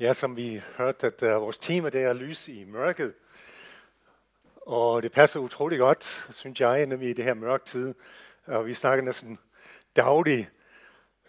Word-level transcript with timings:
Ja, 0.00 0.12
som 0.12 0.36
vi 0.36 0.62
hørte, 0.76 1.06
at 1.06 1.22
uh, 1.22 1.42
vores 1.42 1.58
tema 1.58 1.88
det 1.88 2.02
er 2.02 2.12
lys 2.12 2.48
i 2.48 2.64
mørket. 2.64 3.12
Og 4.56 5.02
det 5.02 5.12
passer 5.12 5.40
utrolig 5.40 5.78
godt, 5.78 6.28
synes 6.30 6.60
jeg, 6.60 6.86
når 6.86 6.96
vi 6.96 7.10
i 7.10 7.12
det 7.12 7.24
her 7.24 7.34
mørke 7.34 7.64
tid. 7.64 7.94
Og 8.46 8.66
vi 8.66 8.74
snakker 8.74 9.04
næsten 9.04 9.38
dagligt 9.96 10.50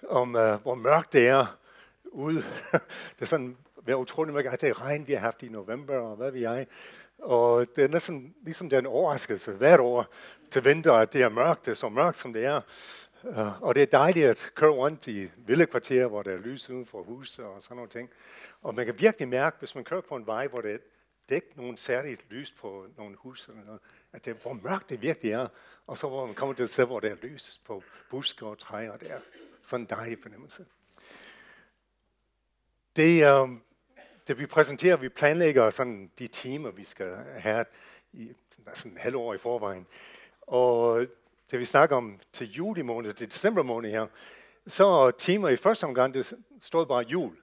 om, 0.07 0.35
uh, 0.35 0.53
hvor 0.53 0.75
mørkt 0.75 1.13
det 1.13 1.27
er 1.27 1.57
ude. 2.05 2.43
det 3.15 3.21
er 3.21 3.25
sådan, 3.25 3.57
det 3.85 3.91
er 3.91 3.95
utrolig 3.95 4.33
mørkt. 4.33 4.47
Altså, 4.47 4.65
det 4.65 4.71
er 4.71 4.81
regn, 4.81 5.07
vi 5.07 5.13
har 5.13 5.19
haft 5.19 5.43
i 5.43 5.49
november, 5.49 5.97
og 5.97 6.15
hvad 6.15 6.31
vi 6.31 6.41
jeg. 6.41 6.67
Og 7.19 7.65
det 7.75 7.83
er 7.83 7.87
næsten 7.87 8.35
ligesom 8.43 8.69
den 8.69 8.85
overraskelse 8.85 9.51
hvert 9.51 9.79
år 9.79 10.05
til 10.51 10.65
vinter, 10.65 10.93
at 10.93 11.13
det 11.13 11.21
er 11.21 11.29
mørkt, 11.29 11.65
det 11.65 11.71
er 11.71 11.75
så 11.75 11.89
mørkt, 11.89 12.17
som 12.17 12.33
det 12.33 12.45
er. 12.45 12.61
Uh, 13.23 13.61
og 13.61 13.75
det 13.75 13.83
er 13.83 13.87
dejligt 13.87 14.25
at 14.25 14.51
køre 14.55 14.71
rundt 14.71 15.07
i 15.07 15.31
villekvarterer, 15.37 16.07
hvor 16.07 16.23
der 16.23 16.31
er 16.31 16.37
lys 16.37 16.69
uden 16.69 16.85
for 16.85 17.03
huset 17.03 17.45
og 17.45 17.63
sådan 17.63 17.75
nogle 17.75 17.89
ting. 17.89 18.09
Og 18.61 18.75
man 18.75 18.85
kan 18.85 18.99
virkelig 18.99 19.27
mærke, 19.27 19.55
hvis 19.59 19.75
man 19.75 19.83
kører 19.83 20.01
på 20.01 20.15
en 20.15 20.25
vej, 20.25 20.47
hvor 20.47 20.61
der 20.61 20.77
det 21.29 21.37
er 21.37 21.41
ikke 21.41 21.57
nogen 21.57 21.77
særligt 21.77 22.21
lys 22.29 22.51
på 22.51 22.85
nogle 22.97 23.15
hus, 23.15 23.47
eller 23.47 23.63
noget, 23.63 23.79
at 24.13 24.25
det, 24.25 24.35
hvor 24.41 24.53
mørkt 24.53 24.89
det 24.89 25.01
virkelig 25.01 25.31
er. 25.31 25.47
Og 25.87 25.97
så 25.97 26.07
hvor 26.07 26.25
man 26.25 26.35
kommer 26.35 26.55
til 26.55 26.63
et 26.63 26.69
sted, 26.69 26.85
hvor 26.85 26.99
der 26.99 27.09
er 27.09 27.15
lys 27.21 27.61
på 27.65 27.83
buske 28.09 28.45
og 28.45 28.59
træer, 28.59 28.97
det 28.97 29.11
er 29.11 29.19
sådan 29.61 29.83
en 29.83 29.89
dejlig 29.89 30.17
fornemmelse. 30.21 30.65
Det, 32.95 33.41
uh, 33.41 33.49
det 34.27 34.39
vi 34.39 34.45
præsenterer, 34.45 34.97
vi 34.97 35.09
planlægger 35.09 35.69
sådan 35.69 36.11
de 36.19 36.27
timer, 36.27 36.71
vi 36.71 36.83
skal 36.83 37.15
have 37.37 37.65
i 38.13 38.33
sådan 38.73 38.91
en 38.91 38.97
halv 38.97 39.15
år 39.15 39.33
i 39.33 39.37
forvejen. 39.37 39.87
Og 40.41 41.07
det 41.51 41.59
vi 41.59 41.65
snakker 41.65 41.95
om 41.95 42.19
til 42.33 42.51
juli 42.51 42.81
måned, 42.81 43.13
til 43.13 43.31
december 43.31 43.63
måned 43.63 43.91
her, 43.91 44.07
så 44.67 45.11
timer 45.11 45.49
i 45.49 45.57
første 45.57 45.83
omgang, 45.83 46.13
det 46.13 46.33
stod 46.61 46.85
bare 46.85 47.05
jul. 47.07 47.37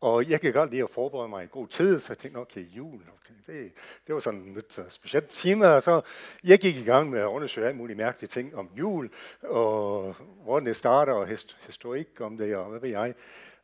Og 0.00 0.30
jeg 0.30 0.40
kan 0.40 0.52
godt 0.52 0.70
lide 0.70 0.82
at 0.82 0.90
forberede 0.90 1.28
mig 1.28 1.44
i 1.44 1.48
god 1.50 1.68
tid, 1.68 2.00
så 2.00 2.12
jeg 2.12 2.18
tænkte, 2.18 2.38
okay, 2.38 2.60
jul, 2.60 2.94
okay, 2.94 3.34
det, 3.46 3.72
det 4.06 4.14
var 4.14 4.20
sådan 4.20 4.52
lidt 4.54 4.78
øh, 4.78 4.84
uh, 4.84 4.90
specielt 4.90 5.28
time. 5.28 5.68
Og 5.68 5.82
så 5.82 6.00
jeg 6.44 6.58
gik 6.58 6.76
i 6.76 6.84
gang 6.84 7.10
med 7.10 7.20
at 7.20 7.26
undersøge 7.26 7.66
alle 7.66 7.76
mulige 7.76 7.96
mærkelige 7.96 8.28
ting 8.28 8.56
om 8.56 8.70
jul, 8.78 9.10
og 9.42 10.14
hvordan 10.44 10.66
det 10.66 10.76
starter, 10.76 11.12
og 11.12 11.26
historik 11.66 12.20
om 12.20 12.36
det, 12.36 12.56
og 12.56 12.70
hvad 12.70 12.80
ved 12.80 12.90
jeg. 12.90 13.14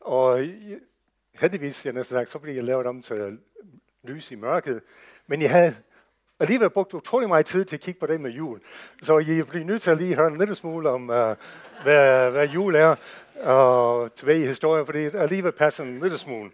Og 0.01 0.49
heldigvis, 1.35 1.87
jeg 1.87 1.93
næsten 1.93 2.15
sagt, 2.15 2.29
så 2.29 2.39
blev 2.39 2.55
jeg 2.55 2.65
lavet 2.65 2.87
om 2.87 3.03
til 3.03 3.39
lys 4.03 4.31
i 4.31 4.35
mørket. 4.35 4.83
Men 5.27 5.43
jeg 5.43 5.51
havde 5.51 5.77
alligevel 6.41 6.71
brugt 6.71 6.95
utrolig 6.95 7.29
meget 7.29 7.47
tid 7.47 7.65
til 7.65 7.77
at 7.77 7.81
kigge 7.81 8.01
på 8.01 8.07
det 8.07 8.21
med 8.21 8.31
jul. 8.31 8.61
Så 9.03 9.19
I 9.19 9.43
bliver 9.43 9.65
nødt 9.65 9.83
til 9.83 9.91
at 9.91 9.99
lige 9.99 10.15
høre 10.15 10.27
en 10.27 10.39
lille 10.39 10.55
smule 10.55 10.89
om, 10.89 11.03
uh, 11.03 11.35
hvad, 11.83 12.31
hvad 12.31 12.49
jul 12.49 12.75
er, 12.75 12.97
og 13.41 14.15
tilbage 14.15 14.43
i 14.43 14.47
historien, 14.47 14.87
fordi 14.87 15.05
det 15.05 15.15
alligevel 15.15 15.53
passer 15.53 15.85
en 15.85 16.01
lille 16.01 16.19
smule. 16.19 16.51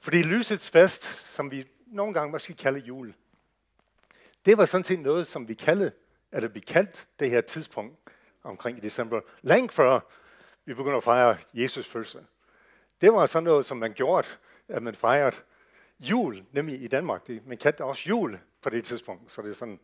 Fordi 0.00 0.22
lysets 0.22 0.70
fest, 0.70 1.04
som 1.34 1.50
vi 1.50 1.66
nogle 1.86 2.14
gange 2.14 2.32
måske 2.32 2.54
kalder 2.54 2.80
jul, 2.80 3.14
det 4.46 4.58
var 4.58 4.64
sådan 4.64 4.84
set 4.84 5.00
noget, 5.00 5.26
som 5.26 5.48
vi 5.48 5.54
kaldte, 5.54 5.92
eller 6.32 6.48
vi 6.48 6.60
kaldte 6.60 7.00
det 7.20 7.30
her 7.30 7.40
tidspunkt 7.40 7.96
omkring 8.44 8.78
i 8.78 8.80
december, 8.80 9.20
længe 9.42 9.68
før 9.68 10.00
vi 10.64 10.74
begyndte 10.74 10.96
at 10.96 11.04
fejre 11.04 11.36
Jesus 11.54 11.86
fødsel. 11.86 12.20
Det 13.00 13.12
var 13.12 13.26
sådan 13.26 13.44
noget, 13.44 13.66
som 13.66 13.76
man 13.76 13.92
gjorde, 13.92 14.28
at 14.68 14.82
man 14.82 14.94
fejrede 14.94 15.36
jul, 16.00 16.44
nemlig 16.52 16.82
i 16.82 16.88
Danmark. 16.88 17.26
Det, 17.26 17.46
man 17.46 17.58
kaldte 17.58 17.84
også 17.84 18.08
jul 18.08 18.38
på 18.62 18.70
det 18.70 18.84
tidspunkt, 18.84 19.32
så 19.32 19.42
det 19.42 19.50
er 19.50 19.54
sådan 19.54 19.80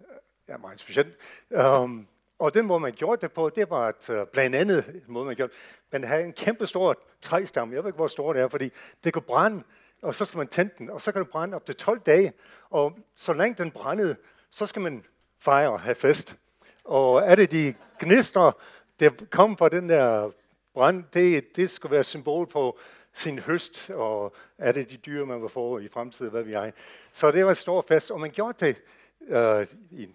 øh, 0.00 0.06
ja, 0.48 0.56
meget 0.56 0.80
specielt. 0.80 1.16
Um, 1.50 2.08
og 2.38 2.54
den 2.54 2.66
måde, 2.66 2.80
man 2.80 2.92
gjorde 2.92 3.20
det 3.20 3.32
på, 3.32 3.48
det 3.48 3.70
var 3.70 3.88
at, 3.88 4.10
uh, 4.10 4.16
blandt 4.32 4.56
andet 4.56 4.84
en 4.88 5.02
måde, 5.06 5.26
man 5.26 5.36
gjorde 5.36 5.52
Man 5.92 6.04
havde 6.04 6.24
en 6.24 6.32
kæmpe 6.32 6.66
stor 6.66 6.98
træstamme. 7.20 7.74
Jeg 7.74 7.82
ved 7.82 7.88
ikke, 7.88 7.96
hvor 7.96 8.08
stor 8.08 8.32
det 8.32 8.42
er, 8.42 8.48
fordi 8.48 8.70
det 9.04 9.12
kunne 9.12 9.22
brænde, 9.22 9.62
og 10.02 10.14
så 10.14 10.24
skal 10.24 10.38
man 10.38 10.48
tænde 10.48 10.74
den, 10.78 10.90
og 10.90 11.00
så 11.00 11.12
kan 11.12 11.22
det 11.22 11.30
brænde 11.30 11.54
op 11.54 11.66
til 11.66 11.76
12 11.76 11.98
dage. 11.98 12.32
Og 12.70 12.98
så 13.16 13.32
længe 13.32 13.64
den 13.64 13.70
brændede, 13.70 14.16
så 14.50 14.66
skal 14.66 14.82
man 14.82 15.04
fejre 15.38 15.70
og 15.70 15.80
have 15.80 15.94
fest. 15.94 16.36
Og 16.84 17.22
er 17.22 17.34
det 17.34 17.50
de 17.50 17.74
gnister, 18.00 18.52
der 19.00 19.10
kom 19.30 19.56
fra 19.56 19.68
den 19.68 19.88
der 19.88 20.30
brand, 20.74 21.04
det, 21.12 21.56
det 21.56 21.70
skulle 21.70 21.92
være 21.92 22.04
symbol 22.04 22.46
på 22.46 22.78
sin 23.14 23.38
høst, 23.38 23.90
og 23.90 24.34
er 24.58 24.72
det 24.72 24.90
de 24.90 24.96
dyr, 24.96 25.24
man 25.24 25.42
vil 25.42 25.48
få 25.48 25.78
i 25.78 25.88
fremtiden, 25.88 26.30
hvad 26.30 26.42
vi 26.42 26.52
er. 26.52 26.70
Så 27.12 27.30
det 27.30 27.44
var 27.44 27.50
et 27.50 27.56
stort 27.56 27.84
fest, 27.88 28.10
og 28.10 28.20
man 28.20 28.30
gjorde 28.30 28.66
det 28.66 28.82
øh, 29.20 29.66
i 29.90 30.08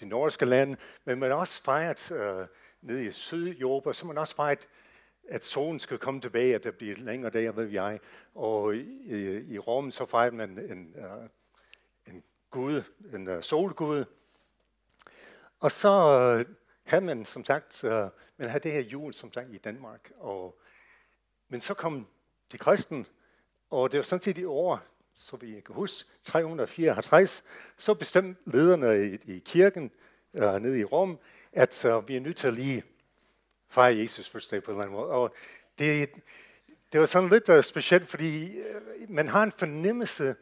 de 0.00 0.06
nordiske 0.06 0.44
lande, 0.44 0.76
men 1.04 1.18
man 1.18 1.32
også 1.32 1.62
fejret 1.62 2.12
øh, 2.12 2.46
nede 2.82 3.06
i 3.06 3.10
Sydeuropa, 3.10 3.92
så 3.92 4.06
man 4.06 4.18
også 4.18 4.34
fejret, 4.34 4.68
at 5.28 5.44
solen 5.44 5.78
skal 5.78 5.98
komme 5.98 6.20
tilbage, 6.20 6.54
at 6.54 6.64
der 6.64 6.70
bliver 6.70 6.96
længere 6.96 7.30
dage, 7.30 7.50
hvad 7.50 7.64
vi 7.64 7.76
er. 7.76 7.98
Og 8.34 8.76
i, 8.76 9.54
i 9.54 9.58
Rom 9.58 9.90
så 9.90 10.06
fejrede 10.06 10.36
man 10.36 10.58
en, 10.58 10.94
øh, 10.96 11.28
en 12.06 12.24
gud, 12.50 12.82
en 13.14 13.28
øh, 13.28 13.42
solgud. 13.42 14.04
Og 15.60 15.72
så 15.72 15.90
øh, 16.38 16.54
havde 16.82 17.04
man 17.04 17.24
som 17.24 17.44
sagt, 17.44 17.84
øh, 17.84 18.08
man 18.36 18.48
havde 18.48 18.62
det 18.62 18.72
her 18.72 18.80
jul 18.80 19.14
som 19.14 19.32
sagt 19.32 19.48
i 19.50 19.58
Danmark. 19.58 20.12
Og, 20.18 20.58
men 21.48 21.60
så 21.60 21.74
kom 21.74 22.06
de 22.52 22.58
kristen, 22.58 23.06
og 23.70 23.92
det 23.92 23.98
var 23.98 24.04
sådan 24.04 24.22
set 24.22 24.38
i 24.38 24.44
år, 24.44 24.80
så 25.14 25.36
vi 25.36 25.60
kan 25.66 25.74
huske, 25.74 26.10
354, 26.24 27.44
så 27.76 27.94
bestemte 27.94 28.40
lederne 28.46 29.06
i, 29.06 29.34
i 29.36 29.38
kirken 29.38 29.90
øh, 30.34 30.54
nede 30.54 30.78
i 30.78 30.84
Rom, 30.84 31.18
at 31.52 31.84
øh, 31.84 32.08
vi 32.08 32.16
er 32.16 32.20
nødt 32.20 32.36
til 32.36 32.46
at 32.46 32.54
lige 32.54 32.82
fejre 33.68 33.96
Jesus 33.96 34.30
fødselsdag 34.30 34.62
på 34.62 34.70
en 34.70 34.76
eller 34.76 34.84
anden 34.84 34.96
måde. 34.96 35.10
Og 35.10 35.34
det, 35.78 36.10
det 36.92 37.00
var 37.00 37.06
sådan 37.06 37.28
lidt 37.28 37.48
uh, 37.48 37.60
specielt, 37.60 38.08
fordi 38.08 38.60
uh, 38.60 39.10
man 39.10 39.28
har 39.28 39.42
en 39.42 39.52
fornemmelse, 39.52 40.36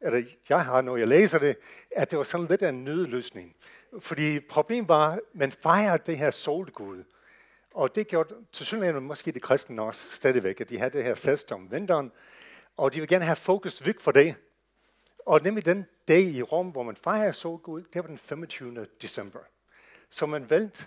eller 0.00 0.22
jeg 0.48 0.64
har, 0.64 0.82
når 0.82 0.96
jeg 0.96 1.08
læser 1.08 1.38
det, 1.38 1.56
at 1.90 2.10
det 2.10 2.18
var 2.18 2.24
sådan 2.24 2.46
lidt 2.46 2.62
af 2.62 2.68
en 2.68 2.84
nødløsning. 2.84 3.56
Fordi 3.98 4.40
problemet 4.40 4.88
var, 4.88 5.12
at 5.12 5.20
man 5.32 5.52
fejrede 5.52 6.02
det 6.06 6.18
her 6.18 6.30
solgud. 6.30 7.04
Og 7.78 7.94
det 7.94 8.08
gjorde 8.08 8.34
til 8.52 8.66
synligheden 8.66 9.04
måske 9.04 9.32
de 9.32 9.40
kristne 9.40 9.82
også 9.82 10.16
stadigvæk, 10.16 10.60
at 10.60 10.68
de 10.68 10.78
havde 10.78 10.90
det 10.90 11.04
her 11.04 11.14
fest 11.14 11.52
om 11.52 11.70
vinteren, 11.70 12.12
og 12.76 12.94
de 12.94 13.00
vil 13.00 13.08
gerne 13.08 13.24
have 13.24 13.36
fokus 13.36 13.86
væk 13.86 14.00
for 14.00 14.12
det. 14.12 14.34
Og 15.26 15.40
nemlig 15.42 15.64
den 15.64 15.86
dag 16.08 16.22
i 16.22 16.42
Rom, 16.42 16.70
hvor 16.70 16.82
man 16.82 16.96
fejrer 16.96 17.32
solgud, 17.32 17.82
det 17.82 17.94
var 17.94 18.06
den 18.06 18.18
25. 18.18 18.86
december. 19.02 19.38
Så 20.10 20.26
man 20.26 20.50
valgte 20.50 20.86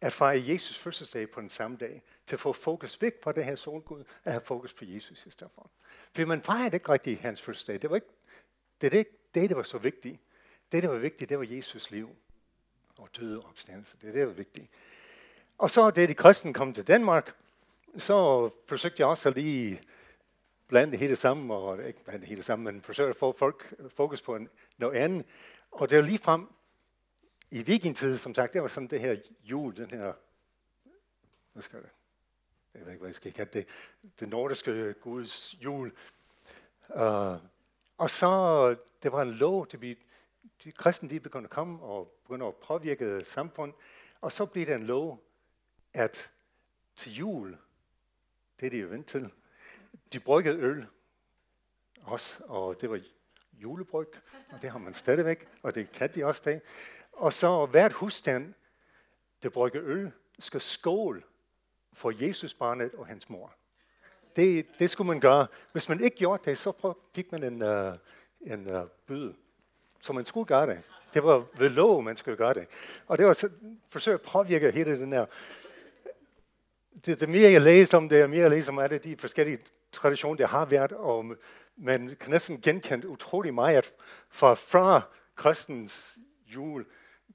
at 0.00 0.12
fejre 0.12 0.42
Jesus 0.46 0.78
fødselsdag 0.78 1.30
på 1.30 1.40
den 1.40 1.50
samme 1.50 1.76
dag, 1.76 2.02
til 2.26 2.36
at 2.36 2.40
få 2.40 2.52
fokus 2.52 3.02
væk 3.02 3.12
fra 3.22 3.32
det 3.32 3.44
her 3.44 3.56
solgud, 3.56 4.04
at 4.24 4.32
have 4.32 4.44
fokus 4.44 4.74
på 4.74 4.84
Jesus 4.84 5.26
i 5.26 5.30
stedet 5.30 5.52
for. 5.54 5.70
For 6.14 6.26
man 6.26 6.42
fejrede 6.42 6.76
ikke 6.76 6.92
rigtig 6.92 7.18
hans 7.18 7.42
fødselsdag. 7.42 7.82
Det 7.82 7.90
var 7.90 7.96
ikke 7.96 8.12
det, 8.80 8.92
det, 8.92 9.06
det, 9.34 9.48
det 9.48 9.56
var 9.56 9.62
så 9.62 9.78
vigtigt. 9.78 10.20
Det, 10.72 10.82
der 10.82 10.88
var 10.88 10.98
vigtigt, 10.98 11.28
det 11.28 11.38
var 11.38 11.46
Jesus 11.48 11.90
liv 11.90 12.16
og 12.98 13.08
døde 13.16 13.40
og 13.40 13.48
opstandelse. 13.48 13.96
Det 14.00 14.08
er 14.08 14.12
det, 14.12 14.20
der 14.20 14.26
var 14.26 14.32
vigtigt. 14.32 14.70
Og 15.58 15.70
så, 15.70 15.90
da 15.90 16.06
de 16.06 16.14
kristne 16.14 16.54
kom 16.54 16.72
til 16.72 16.86
Danmark, 16.86 17.34
så 17.98 18.50
forsøgte 18.66 19.00
jeg 19.00 19.08
også 19.08 19.28
at 19.28 19.34
lige 19.34 19.82
blande 20.68 20.90
det 20.90 20.98
hele 20.98 21.16
sammen, 21.16 21.50
og 21.50 21.86
ikke 21.86 22.04
blande 22.04 22.20
det 22.20 22.28
hele 22.28 22.42
sammen, 22.42 22.64
men 22.64 22.82
forsøge 22.82 23.08
at 23.08 23.16
få 23.16 23.32
folk 23.32 23.74
fokus 23.88 24.22
på 24.22 24.36
en, 24.36 24.48
noget 24.78 24.96
andet. 24.96 25.26
Og 25.70 25.90
det 25.90 25.98
var 25.98 26.04
lige 26.04 26.18
frem 26.18 26.48
i 27.50 27.62
vikingtid, 27.62 28.16
som 28.16 28.34
sagt, 28.34 28.52
det 28.52 28.62
var 28.62 28.68
sådan 28.68 28.88
det 28.88 29.00
her 29.00 29.16
jul, 29.44 29.76
den 29.76 29.90
her, 29.90 30.12
hvad 31.52 31.62
skal 31.62 31.82
det, 31.82 31.90
jeg 32.74 32.84
ved 32.84 32.92
ikke, 32.92 33.00
hvad 33.00 33.08
jeg 33.08 33.14
skal 33.14 33.32
kalde 33.32 33.58
det, 33.58 33.66
det 34.20 34.28
nordiske 34.28 34.94
guds 35.00 35.54
jul. 35.60 35.92
Uh, 36.88 37.36
og 37.98 38.10
så, 38.10 38.76
det 39.02 39.12
var 39.12 39.22
en 39.22 39.32
lov, 39.32 39.66
det 39.66 39.80
vi, 39.80 39.98
de 40.64 40.72
kristne 40.72 41.10
de 41.10 41.20
begyndte 41.20 41.46
at 41.46 41.50
komme 41.50 41.82
og 41.82 42.18
begyndte 42.22 42.46
at 42.46 42.56
påvirke 42.56 43.24
samfund, 43.24 43.72
og 44.20 44.32
så 44.32 44.46
blev 44.46 44.66
det 44.66 44.74
en 44.74 44.86
lov, 44.86 45.25
at 45.96 46.30
til 46.96 47.14
jul, 47.14 47.56
det 48.60 48.66
er 48.66 48.70
de 48.70 48.78
jo 48.78 48.88
vent 48.88 49.06
til, 49.06 49.30
de 50.12 50.20
bryggede 50.20 50.58
øl 50.58 50.86
også, 52.02 52.44
og 52.44 52.80
det 52.80 52.90
var 52.90 53.00
julebryg, 53.52 54.08
og 54.52 54.62
det 54.62 54.70
har 54.70 54.78
man 54.78 54.94
stadigvæk, 54.94 55.48
og 55.62 55.74
det 55.74 55.92
kan 55.92 56.10
de 56.14 56.24
også 56.24 56.42
dag. 56.44 56.60
Og 57.12 57.32
så 57.32 57.66
hvert 57.66 57.92
husstand, 57.92 58.54
der 59.42 59.48
brygger 59.48 59.82
øl, 59.84 60.12
skal 60.38 60.60
skål 60.60 61.24
for 61.92 62.24
Jesus 62.24 62.54
barnet 62.54 62.94
og 62.94 63.06
hans 63.06 63.28
mor. 63.28 63.54
Det, 64.36 64.66
det 64.78 64.90
skulle 64.90 65.08
man 65.08 65.20
gøre. 65.20 65.46
Hvis 65.72 65.88
man 65.88 66.04
ikke 66.04 66.16
gjorde 66.16 66.50
det, 66.50 66.58
så 66.58 66.94
fik 67.14 67.32
man 67.32 67.42
en, 67.44 67.62
uh, 67.62 67.94
en 68.40 68.76
uh, 68.76 68.88
bøde. 69.06 69.34
Så 70.00 70.12
man 70.12 70.24
skulle 70.24 70.46
gøre 70.46 70.66
det. 70.66 70.82
Det 71.14 71.24
var 71.24 71.46
ved 71.58 71.70
lov, 71.70 72.02
man 72.02 72.16
skulle 72.16 72.36
gøre 72.36 72.54
det. 72.54 72.66
Og 73.06 73.18
det 73.18 73.26
var 73.26 73.32
så, 73.32 73.50
forsøg 73.88 74.14
at 74.14 74.22
påvirke 74.22 74.70
hele 74.70 75.00
den 75.00 75.12
her 75.12 75.26
det, 77.04 77.20
det 77.20 77.28
mere 77.28 77.50
jeg 77.52 77.60
læser 77.60 77.96
om 77.96 78.08
det, 78.08 78.22
og 78.22 78.30
mere 78.30 78.40
jeg 78.40 78.50
læser 78.50 78.72
om 78.72 78.88
det, 78.88 79.04
de 79.04 79.16
forskellige 79.16 79.58
traditioner, 79.92 80.36
der 80.36 80.46
har 80.46 80.64
været, 80.64 80.92
og 80.92 81.36
man 81.76 82.16
kan 82.20 82.30
næsten 82.30 82.60
genkende 82.60 83.08
utrolig 83.08 83.54
meget 83.54 83.94
fra 84.28 84.54
fra 84.54 85.02
kristens 85.34 86.18
jul 86.46 86.86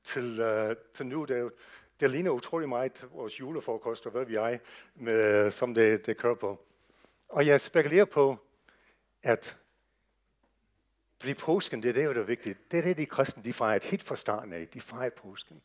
til, 0.03 0.41
uh, 0.41 0.75
til 0.93 1.05
nu. 1.05 1.25
Det, 1.25 1.51
det 1.99 2.09
ligner 2.09 2.31
utrolig 2.31 2.69
meget 2.69 3.05
vores 3.13 3.39
julefrokost, 3.39 4.05
og 4.05 4.11
hvad 4.11 4.25
vi 4.25 4.35
er, 4.35 4.57
med, 4.95 5.51
som 5.51 5.73
det, 5.73 6.05
det 6.05 6.17
kører 6.17 6.35
på. 6.35 6.65
Og 7.29 7.45
jeg 7.45 7.61
spekulerer 7.61 8.05
på, 8.05 8.37
at 9.23 9.57
fordi 11.19 11.33
påsken, 11.33 11.83
det 11.83 11.89
er 11.89 11.93
det, 11.93 12.15
der 12.15 12.21
er 12.21 12.25
vigtigt. 12.25 12.71
Det 12.71 12.79
er 12.79 12.83
det, 12.83 12.97
de 12.97 13.05
kristne, 13.05 13.43
de 13.43 13.53
fejrer 13.53 13.79
helt 13.83 14.03
fra 14.03 14.15
starten 14.15 14.53
af. 14.53 14.67
De 14.67 14.81
fejrer 14.81 15.09
påsken. 15.09 15.61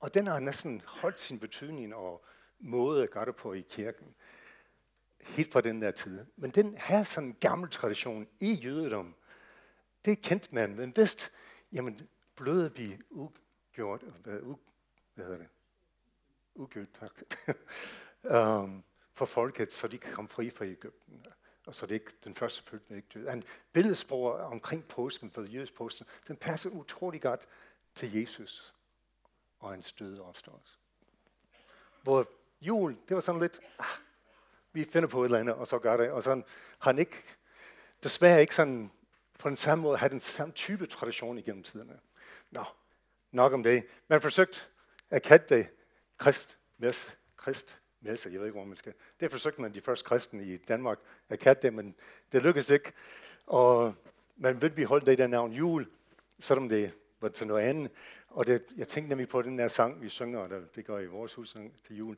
Og 0.00 0.14
den 0.14 0.26
har 0.26 0.38
næsten 0.38 0.82
holdt 0.86 1.20
sin 1.20 1.38
betydning 1.38 1.94
og 1.94 2.24
måde 2.60 3.02
at 3.02 3.10
gøre 3.10 3.24
det 3.24 3.36
på 3.36 3.52
i 3.52 3.60
kirken. 3.60 4.14
Helt 5.20 5.52
fra 5.52 5.60
den 5.60 5.82
der 5.82 5.90
tid. 5.90 6.24
Men 6.36 6.50
den 6.50 6.76
her 6.76 7.02
sådan 7.02 7.28
en 7.28 7.36
gammel 7.40 7.70
tradition 7.70 8.28
i 8.40 8.52
jødedom. 8.52 9.14
Det 10.04 10.20
kendt 10.20 10.52
man, 10.52 10.74
men 10.76 10.96
vidste, 10.96 11.30
jamen, 11.72 12.08
blødet 12.36 12.78
vi 12.78 12.98
ugjort, 13.10 14.02
hvad, 14.22 14.40
u, 14.42 14.56
hvad 15.14 15.24
hedder 15.24 15.38
det? 15.38 15.48
Ugjort, 16.54 16.88
tak. 17.00 17.22
um, 18.62 18.84
for 19.18 19.24
folket, 19.24 19.72
så 19.72 19.88
de 19.88 19.98
kan 19.98 20.12
komme 20.12 20.28
fri 20.28 20.50
fra 20.50 20.64
Ægypten. 20.64 21.26
Og 21.66 21.74
så 21.74 21.86
det 21.86 21.94
ikke 21.94 22.12
den 22.24 22.34
første 22.34 22.62
fødte 22.62 22.96
ikke 22.96 23.08
døde. 23.14 23.32
En 23.32 23.44
billedsprog 23.72 24.32
omkring 24.32 24.88
påsken, 24.88 25.30
for 25.30 25.42
jødisk 25.42 25.74
påsken, 25.74 26.06
den 26.28 26.36
passer 26.36 26.70
utrolig 26.70 27.22
godt 27.22 27.48
til 27.94 28.12
Jesus 28.12 28.74
og 29.58 29.70
hans 29.70 29.92
døde 29.92 30.22
opståelse. 30.22 30.74
Hvor 32.02 32.28
jul, 32.60 32.96
det 33.08 33.14
var 33.14 33.20
sådan 33.20 33.40
lidt, 33.40 33.60
ah, 33.78 33.86
vi 34.72 34.84
finder 34.84 35.08
på 35.08 35.22
et 35.22 35.24
eller 35.24 35.38
andet, 35.38 35.54
og 35.54 35.66
så 35.66 35.78
gør 35.78 35.96
det. 35.96 36.10
Og 36.10 36.22
sådan 36.22 36.44
har 36.78 36.90
han 36.90 36.98
ikke, 36.98 37.16
desværre 38.02 38.40
ikke 38.40 38.54
sådan 38.54 38.90
på 39.38 39.48
den 39.48 39.56
samme 39.56 39.82
måde, 39.82 39.96
har 39.96 40.08
den 40.08 40.20
samme 40.20 40.54
type 40.54 40.86
tradition 40.86 41.38
igennem 41.38 41.62
tiderne. 41.62 42.00
Nå, 42.50 42.64
nok 43.32 43.52
om 43.52 43.62
det. 43.62 43.84
Man 44.08 44.20
forsøgt 44.20 44.70
at 45.10 45.22
kalde 45.22 45.44
det 45.54 45.68
krist, 46.18 46.58
mes, 46.78 47.16
krist, 47.36 47.80
messe, 48.00 48.30
jeg 48.32 48.40
ved 48.40 48.46
ikke, 48.46 48.58
hvor 48.58 48.64
man 48.64 48.76
skal. 48.76 48.94
Det 49.20 49.30
forsøgte 49.30 49.60
man 49.60 49.74
de 49.74 49.80
første 49.80 50.04
kristne 50.04 50.44
i 50.44 50.56
Danmark 50.56 50.98
at 51.28 51.38
kalde 51.38 51.62
det, 51.62 51.74
men 51.74 51.94
det 52.32 52.42
lykkedes 52.42 52.70
ikke. 52.70 52.92
Og 53.46 53.94
man 54.36 54.62
vil 54.62 54.70
beholde 54.70 55.06
det 55.06 55.18
der 55.18 55.26
navn 55.26 55.52
jul, 55.52 55.86
selvom 56.38 56.68
det 56.68 56.92
var 57.20 57.28
til 57.28 57.46
noget 57.46 57.62
andet. 57.62 57.92
Og 58.28 58.46
det, 58.46 58.62
jeg 58.76 58.88
tænkte 58.88 59.08
nemlig 59.08 59.28
på 59.28 59.42
den 59.42 59.58
der 59.58 59.68
sang, 59.68 60.02
vi 60.02 60.08
synger, 60.08 60.38
og 60.38 60.50
det 60.74 60.84
gør 60.84 60.98
i 60.98 61.06
vores 61.06 61.34
hus 61.34 61.56
til 61.86 61.96
jul. 61.96 62.16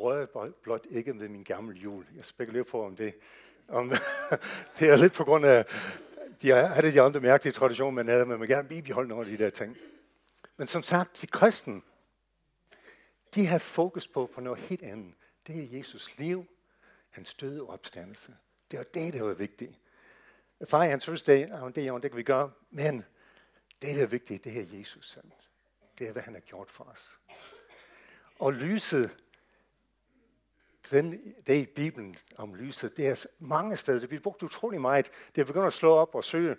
Rør 0.00 0.50
blot 0.62 0.86
ikke 0.90 1.18
ved 1.18 1.28
min 1.28 1.44
gamle 1.44 1.76
jul. 1.78 2.06
Jeg 2.16 2.24
spekulerer 2.24 2.64
på, 2.64 2.84
om 2.84 2.96
det, 2.96 3.14
om 3.68 3.88
det 4.78 4.90
er 4.90 4.96
lidt 4.96 5.12
på 5.12 5.24
grund 5.24 5.46
af, 5.46 5.66
de 6.42 6.50
havde 6.50 6.92
de 6.92 7.00
andre 7.00 7.20
mærkelige 7.20 7.52
traditioner, 7.52 7.90
man 7.90 8.08
havde, 8.08 8.26
men 8.26 8.38
man 8.38 8.48
gerne 8.48 8.68
bibeholde 8.68 9.08
nogle 9.08 9.24
af 9.24 9.38
de 9.38 9.44
der 9.44 9.50
ting. 9.50 9.76
Men 10.56 10.68
som 10.68 10.82
sagt, 10.82 11.14
til 11.14 11.30
kristen, 11.30 11.82
de 13.34 13.46
har 13.46 13.58
fokus 13.58 14.08
på, 14.08 14.30
på 14.34 14.40
noget 14.40 14.58
helt 14.58 14.82
andet. 14.82 15.14
Det 15.46 15.56
er 15.56 15.78
Jesus 15.78 16.18
liv, 16.18 16.46
hans 17.10 17.34
døde 17.34 17.68
opstandelse. 17.68 18.36
Det 18.70 18.78
er 18.78 18.82
det, 18.82 19.12
der 19.12 19.30
er 19.30 19.34
vigtigt. 19.34 19.78
Far, 20.68 20.84
hans 20.84 21.06
fødselsdag, 21.06 21.40
det, 21.74 22.02
det 22.02 22.10
kan 22.10 22.16
vi 22.16 22.22
gøre, 22.22 22.50
men 22.70 23.04
det, 23.82 23.96
der 23.96 24.02
er 24.02 24.06
vigtigt, 24.06 24.44
det 24.44 24.58
er 24.58 24.78
Jesus 24.78 25.10
selv. 25.10 25.30
Det 25.98 26.08
er, 26.08 26.12
hvad 26.12 26.22
han 26.22 26.34
har 26.34 26.40
gjort 26.40 26.70
for 26.70 26.84
os. 26.84 27.18
Og 28.38 28.52
lyset, 28.52 29.10
den, 30.92 31.34
det 31.46 31.54
i 31.54 31.66
Bibelen 31.66 32.16
om 32.36 32.54
lyset, 32.54 32.96
det 32.96 33.08
er 33.08 33.26
mange 33.38 33.76
steder. 33.76 34.00
Det 34.00 34.08
bliver 34.08 34.22
brugt 34.22 34.42
utrolig 34.42 34.80
meget. 34.80 35.10
Det 35.34 35.40
er 35.40 35.44
begyndt 35.44 35.66
at 35.66 35.72
slå 35.72 35.92
op 35.94 36.14
og 36.14 36.24
søge 36.24 36.56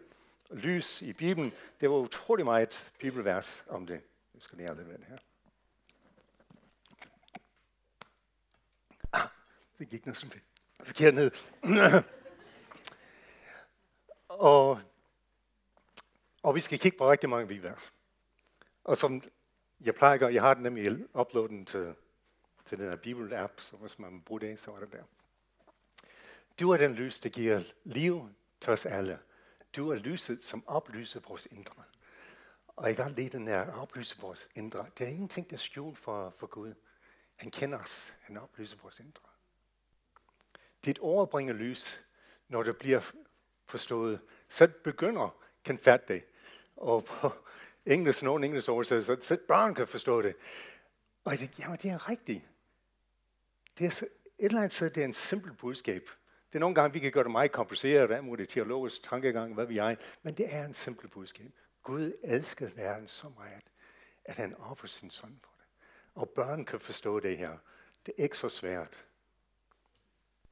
lys 0.52 1.02
i 1.02 1.14
Bibelen. 1.14 1.54
Det 1.82 1.90
var 1.90 1.96
utrolig 1.96 2.46
meget 2.46 2.92
bibelvers 3.00 3.66
om 3.70 3.88
det. 3.88 4.02
Jeg 4.34 4.42
skal 4.42 4.58
lære 4.58 4.76
lidt 4.76 4.88
det 4.88 5.06
her. 5.08 5.18
Ah, 9.14 9.28
det 9.80 9.90
gik 9.90 10.06
noget 10.06 10.18
som 10.18 10.32
forkert 10.84 11.14
ned. 11.14 11.32
og, 14.28 14.80
og 16.44 16.56
vi 16.56 16.60
skal 16.60 16.80
kigge 16.80 16.98
på 16.98 17.12
rigtig 17.12 17.30
mange 17.30 17.48
bibelvers. 17.48 17.94
Og 18.84 18.98
som 18.98 19.24
jeg 19.82 19.96
plejer 19.96 20.14
at 20.14 20.20
gøre, 20.20 20.34
jeg 20.34 20.42
har 20.42 20.54
den 20.54 20.64
nemlig 20.64 21.16
uploadet 21.16 21.68
til, 21.68 21.96
til 22.66 22.78
den 22.78 22.90
her 22.90 22.96
Bibel-app, 22.96 23.62
så 23.62 23.76
hvis 23.76 24.00
man 24.00 24.22
bruger 24.22 24.40
det, 24.40 24.60
så 24.60 24.72
er 24.72 24.80
det 24.80 24.92
der. 24.92 25.04
Du 26.60 26.72
er 26.72 26.78
den 26.78 26.96
lys, 26.96 27.20
der 27.20 27.30
giver 27.30 27.62
liv 27.84 28.30
til 28.62 28.74
os 28.74 28.86
alle. 28.86 29.20
Du 29.76 29.92
er 29.92 29.96
lyset, 29.96 30.46
som 30.46 30.64
oplyser 30.68 31.20
vores 31.28 31.48
indre. 31.52 31.84
Og 32.68 32.88
jeg 32.88 32.96
kan 32.96 33.12
lide 33.12 33.30
den 33.30 33.48
her 33.48 33.72
oplyse 33.72 34.22
vores 34.22 34.50
indre. 34.56 34.86
Det 34.98 35.08
er 35.08 35.12
ingenting, 35.12 35.50
der 35.50 35.56
er 35.56 35.60
skjult 35.60 35.98
for, 35.98 36.34
for 36.38 36.48
Gud. 36.48 36.74
Han 37.36 37.52
kender 37.52 37.80
os. 37.80 38.14
Han 38.22 38.38
oplyser 38.38 38.78
vores 38.82 39.00
indre. 39.00 39.30
Dit 40.86 41.00
ord 41.02 41.30
bringer 41.30 41.54
lys, 41.54 42.06
når 42.48 42.64
det 42.64 42.78
bliver 42.78 43.12
forstået. 43.66 44.22
Så 44.48 44.72
begynder 44.84 45.36
kan 45.64 45.78
fatte 45.78 46.14
det. 46.14 46.26
Og 46.76 47.06
på 47.06 47.32
engelsk, 47.86 48.24
nogen 48.24 48.44
engelsk 48.44 48.70
oversættelse, 48.70 49.28
så 49.28 49.38
børn 49.48 49.76
kan 49.76 49.88
forstå 49.88 50.22
det. 50.22 50.36
Og 51.24 51.32
jeg 51.32 51.40
tænkte, 51.40 51.62
jamen 51.62 51.78
det 51.82 51.92
er 51.92 52.10
rigtigt. 52.10 52.44
Det 53.78 53.86
er 53.86 53.90
så, 53.90 54.06
et 54.06 54.46
eller 54.46 54.58
andet 54.58 54.74
sted, 54.74 54.90
det 54.90 55.02
er 55.02 55.06
en 55.06 55.14
simpel 55.14 55.54
budskab. 55.54 56.10
Det 56.48 56.56
er 56.56 56.60
nogle 56.60 56.76
gange, 56.76 56.94
vi 56.94 57.00
kan 57.00 57.12
gøre 57.12 57.24
det 57.24 57.32
meget 57.32 57.52
kompliceret, 57.52 58.10
der 58.10 58.18
er 58.18 58.36
det 58.36 58.50
teologisk 58.50 59.04
tankegang, 59.04 59.54
hvad 59.54 59.66
vi 59.66 59.78
er, 59.78 59.96
men 60.24 60.34
det 60.34 60.54
er 60.56 60.66
en 60.66 60.74
simpel 60.74 61.08
budskab. 61.08 61.52
Gud 61.84 62.14
elsker 62.24 62.70
verden 62.76 63.08
så 63.08 63.30
meget, 63.30 63.64
at 64.26 64.36
han 64.36 64.56
offer 64.56 64.88
sin 64.88 65.10
søn 65.10 65.40
for 65.44 65.52
det. 65.58 65.66
Og 66.14 66.30
børn 66.30 66.66
kan 66.66 66.80
forstå 66.80 67.20
det 67.20 67.38
her. 67.38 67.58
Det 68.06 68.14
er 68.18 68.24
ikke 68.24 68.38
så 68.38 68.50
svært. 68.50 69.06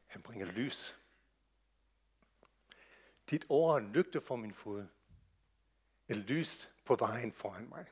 Han 0.07 0.21
bringer 0.21 0.45
lys. 0.45 0.97
Dit 3.29 3.45
ord 3.50 3.74
er 3.74 3.85
en 3.85 3.91
lygte 3.94 4.21
for 4.21 4.35
min 4.35 4.53
fod. 4.53 4.85
Et 6.07 6.17
lys 6.17 6.71
på 6.85 6.95
vejen 6.95 7.33
foran 7.33 7.69
mig. 7.69 7.85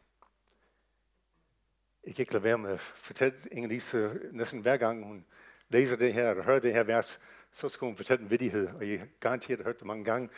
Jeg 2.05 2.15
kan 2.15 2.23
ikke 2.23 2.33
lade 2.33 2.43
være 2.43 2.57
med 2.57 2.69
at 2.69 2.79
fortælle 2.79 3.37
Inge-Lise 3.51 3.97
næsten 4.31 4.61
hver 4.61 4.77
gang 4.77 5.03
hun 5.03 5.25
læser 5.69 5.95
det 5.95 6.13
her, 6.13 6.29
eller 6.29 6.43
hører 6.43 6.59
det 6.59 6.73
her 6.73 6.83
vers, 6.83 7.19
så 7.51 7.69
skal 7.69 7.85
hun 7.85 7.95
fortælle 7.95 8.23
en 8.23 8.29
vittighed, 8.29 8.67
og 8.67 8.89
jeg 8.89 9.07
garanteret 9.19 9.59
har 9.59 9.63
hørt 9.63 9.79
det 9.79 9.87
mange 9.87 10.05
gange. 10.05 10.29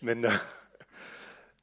Men 0.00 0.24
uh, 0.24 0.32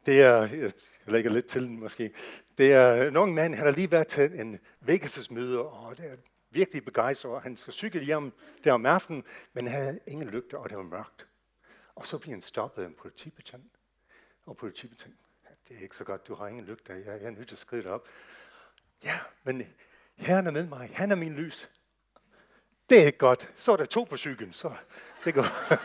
det 0.05 0.21
er, 0.21 0.41
jeg 0.41 0.71
lægger 1.07 1.31
lidt 1.31 1.45
til 1.45 1.61
den 1.61 1.79
måske, 1.79 2.13
det 2.57 2.73
er 2.73 3.09
nogle 3.09 3.33
mand, 3.33 3.55
han 3.55 3.65
har 3.65 3.73
lige 3.73 3.91
været 3.91 4.07
til 4.07 4.39
en 4.39 4.59
vækkelsesmøde, 4.79 5.61
og 5.61 5.97
det 5.97 6.05
er 6.05 6.15
virkelig 6.49 6.85
begejstret, 6.85 7.31
og 7.31 7.41
han 7.41 7.57
skal 7.57 7.73
cykle 7.73 8.01
hjem 8.01 8.31
der 8.63 8.73
om 8.73 8.85
aftenen, 8.85 9.23
men 9.53 9.67
han 9.67 9.81
havde 9.81 9.99
ingen 10.07 10.29
lygter, 10.29 10.57
og 10.57 10.69
det 10.69 10.77
var 10.77 10.83
mørkt. 10.83 11.27
Og 11.95 12.05
så 12.05 12.17
bliver 12.17 12.35
han 12.35 12.41
stoppet 12.41 12.83
af 12.83 12.87
en 12.87 12.93
politibetjent. 12.93 13.71
Og 14.45 14.57
politibetjent, 14.57 15.15
det 15.67 15.77
er 15.77 15.81
ikke 15.81 15.95
så 15.95 16.03
godt, 16.03 16.27
du 16.27 16.35
har 16.35 16.47
ingen 16.47 16.65
lygter, 16.65 16.95
jeg, 16.95 17.05
jeg 17.05 17.23
er 17.23 17.29
nødt 17.29 17.47
til 17.47 17.55
at 17.55 17.59
skride 17.59 17.89
op. 17.89 18.07
Ja, 19.03 19.19
men 19.43 19.67
Herren 20.15 20.47
er 20.47 20.51
med 20.51 20.67
mig, 20.67 20.91
han 20.93 21.11
er 21.11 21.15
min 21.15 21.35
lys. 21.35 21.69
Det 22.89 23.01
er 23.01 23.05
ikke 23.05 23.17
godt. 23.17 23.51
Så 23.55 23.71
er 23.71 23.77
der 23.77 23.85
to 23.85 24.03
på 24.03 24.17
cyklen, 24.17 24.53
så 24.53 24.75
det 25.23 25.33
går. 25.33 25.45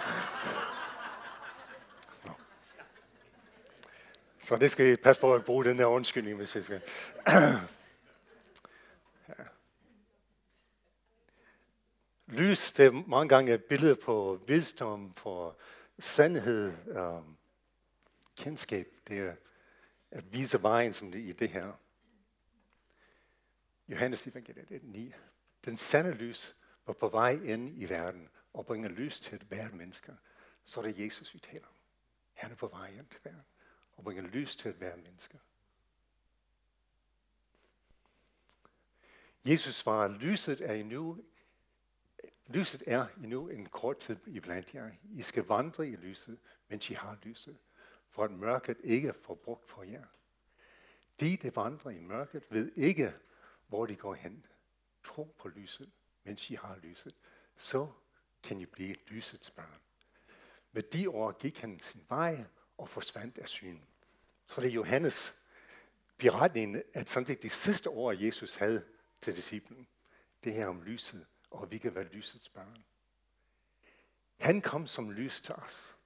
Så 4.50 4.56
det 4.56 4.70
skal 4.70 4.86
I 4.86 4.96
passe 4.96 5.20
på 5.20 5.34
at 5.34 5.44
bruge 5.44 5.64
den 5.64 5.78
der 5.78 5.86
undskyldning, 5.86 6.36
hvis 6.36 6.56
I 6.56 6.62
skal. 6.62 6.80
ja. 9.28 9.44
Lys, 12.26 12.72
det 12.72 12.86
er 12.86 12.90
mange 13.06 13.28
gange 13.28 13.54
et 13.54 13.64
billede 13.64 13.96
på 13.96 14.40
visdom, 14.46 15.12
for 15.12 15.56
sandhed, 15.98 16.72
um, 16.96 17.36
kendskab. 18.36 18.86
Det 19.08 19.18
er 19.18 19.34
at 20.10 20.32
vise 20.32 20.62
vejen 20.62 20.92
som 20.92 21.12
det, 21.12 21.18
i 21.18 21.32
det 21.32 21.48
her. 21.48 21.72
Johannes 23.90 24.26
evangeliet 24.26 24.84
9. 24.84 25.12
Den 25.64 25.76
sande 25.76 26.14
lys 26.14 26.56
var 26.86 26.92
på 26.92 27.08
vej 27.08 27.30
ind 27.30 27.82
i 27.82 27.88
verden 27.88 28.28
og 28.52 28.66
bringer 28.66 28.88
lys 28.88 29.20
til 29.20 29.44
hvert 29.48 29.74
menneske. 29.74 30.12
Så 30.64 30.80
er 30.80 30.84
det 30.84 30.98
Jesus, 30.98 31.34
vi 31.34 31.38
taler 31.38 31.66
om. 31.66 31.74
Han 32.32 32.50
er 32.50 32.54
på 32.54 32.66
vej 32.66 32.88
ind 32.88 33.06
til 33.06 33.20
verden 33.24 33.44
og 33.92 34.04
bringer 34.04 34.22
lys 34.22 34.56
til 34.56 34.72
hver 34.72 34.96
menneske. 34.96 35.40
Jesus 39.44 39.74
svarer, 39.74 40.08
lyset 40.08 40.60
er 40.60 40.72
endnu, 40.72 41.24
lyset 42.46 42.82
er 42.86 43.06
endnu 43.22 43.48
en 43.48 43.66
kort 43.66 43.98
tid 43.98 44.16
i 44.26 44.40
blandt 44.40 44.74
jer. 44.74 44.90
I 45.12 45.22
skal 45.22 45.44
vandre 45.44 45.88
i 45.88 45.96
lyset, 45.96 46.38
mens 46.68 46.90
I 46.90 46.94
har 46.94 47.18
lyset, 47.22 47.58
for 48.08 48.24
at 48.24 48.30
mørket 48.30 48.76
ikke 48.84 49.12
får 49.12 49.34
brugt 49.34 49.66
på 49.66 49.82
jer. 49.82 50.04
De, 51.20 51.36
der 51.36 51.50
vandrer 51.50 51.90
i 51.90 52.00
mørket, 52.00 52.46
ved 52.50 52.72
ikke, 52.76 53.14
hvor 53.70 53.86
de 53.86 53.96
går 53.96 54.14
hen. 54.14 54.46
Tro 55.04 55.34
på 55.38 55.48
lyset, 55.48 55.90
mens 56.24 56.50
I 56.50 56.54
har 56.54 56.76
lyset. 56.76 57.14
Så 57.56 57.92
kan 58.42 58.60
I 58.60 58.66
blive 58.66 58.96
lysets 59.06 59.50
børn. 59.50 59.80
Med 60.72 60.82
de 60.82 61.06
ord 61.06 61.40
gik 61.40 61.60
han 61.60 61.80
sin 61.80 62.04
vej 62.08 62.44
og 62.78 62.88
forsvandt 62.88 63.38
af 63.38 63.48
syn. 63.48 63.80
Så 64.46 64.60
det 64.60 64.68
er 64.68 64.72
Johannes 64.72 65.34
beretningen, 66.18 66.82
at 66.94 67.08
sådan 67.08 67.26
det 67.26 67.42
de 67.42 67.48
sidste 67.48 67.86
ord, 67.88 68.16
Jesus 68.16 68.54
havde 68.56 68.84
til 69.20 69.36
disciplen. 69.36 69.86
Det 70.44 70.54
her 70.54 70.66
om 70.66 70.82
lyset, 70.82 71.26
og 71.50 71.70
vi 71.70 71.78
kan 71.78 71.94
være 71.94 72.04
lysets 72.04 72.48
børn. 72.48 72.84
Han 74.36 74.60
kom 74.60 74.86
som 74.86 75.10
lys 75.10 75.40
til 75.40 75.54
os 75.54 75.96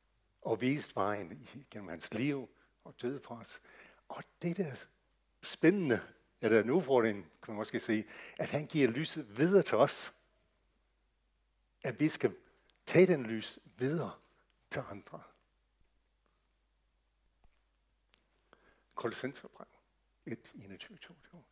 og 0.42 0.60
viste 0.60 0.94
vejen 0.94 1.48
gennem 1.70 1.88
hans 1.88 2.14
liv 2.14 2.48
og 2.84 2.94
døde 3.02 3.20
for 3.20 3.34
os. 3.34 3.60
Og 4.08 4.24
det 4.42 4.56
der 4.56 4.86
spændende, 5.42 6.00
eller 6.40 6.60
en 6.60 6.70
udfordring, 6.70 7.22
kan 7.42 7.54
man 7.54 7.56
måske 7.56 7.80
sige, 7.80 8.06
at 8.36 8.50
han 8.50 8.66
giver 8.66 8.88
lyset 8.88 9.38
videre 9.38 9.62
til 9.62 9.76
os. 9.76 10.14
At 11.82 12.00
vi 12.00 12.08
skal 12.08 12.36
tage 12.86 13.06
den 13.06 13.22
lys 13.22 13.58
videre 13.76 14.12
til 14.70 14.82
andre. 14.90 15.22
Kolossenserbrev 18.94 19.66
1, 20.26 20.52
21, 20.54 20.98
22. 20.98 21.44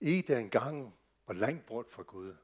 I 0.00 0.20
der 0.20 0.38
engang 0.38 0.94
var 1.26 1.34
langt 1.34 1.66
bort 1.66 1.86
fra 1.90 2.02
Gud, 2.02 2.36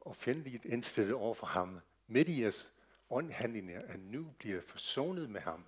og 0.00 0.16
fjendtligt 0.16 0.64
indstillet 0.64 1.14
over 1.14 1.34
for 1.34 1.46
ham, 1.46 1.80
midt 2.06 2.28
i 2.28 2.42
jeres 2.42 2.72
åndhandlinger, 3.10 3.82
at 3.82 4.00
nu 4.00 4.34
bliver 4.38 4.60
forsonet 4.60 5.30
med 5.30 5.40
ham. 5.40 5.64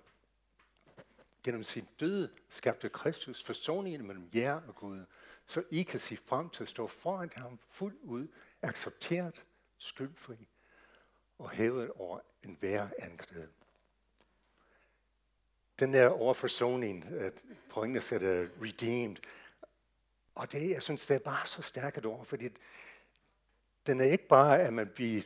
Gennem 1.43 1.63
sin 1.63 1.87
død 1.99 2.29
skabte 2.49 2.89
Kristus 2.89 3.43
forsoningen 3.43 4.07
mellem 4.07 4.29
jer 4.33 4.61
og 4.67 4.75
Gud, 4.75 5.05
så 5.45 5.63
I 5.71 5.83
kan 5.83 5.99
se 5.99 6.17
frem 6.17 6.49
til 6.49 6.63
at 6.63 6.69
stå 6.69 6.87
foran 6.87 7.31
ham 7.35 7.59
fuldt 7.67 8.03
ud, 8.03 8.27
accepteret, 8.61 9.45
skyldfri 9.77 10.47
og 11.39 11.49
hævet 11.49 11.91
over 11.91 12.19
en 12.43 12.57
værre 12.61 12.89
anklage. 12.99 13.47
Den 15.79 15.93
der 15.93 16.07
overforsoning, 16.07 17.05
på 17.69 17.83
engelsk 17.83 18.11
er 18.11 18.19
det 18.19 18.51
redeemed, 18.61 19.15
og 20.35 20.51
det, 20.51 20.69
jeg 20.69 20.83
synes, 20.83 21.05
det 21.05 21.15
er 21.15 21.19
bare 21.19 21.47
så 21.47 21.61
stærkt 21.61 21.97
et 21.97 22.05
ord, 22.05 22.25
fordi 22.25 22.49
den 23.85 23.99
er 23.99 24.05
ikke 24.05 24.27
bare, 24.27 24.61
at 24.61 24.73
man 24.73 24.87
bliver 24.95 25.21